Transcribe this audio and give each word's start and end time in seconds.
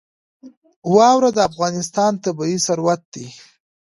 واوره 0.95 1.29
د 1.33 1.39
افغانستان 1.49 2.11
طبعي 2.25 2.57
ثروت 2.65 3.01
دی. 3.13 3.27